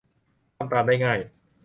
[0.55, 1.19] ทำตามได้ง่าย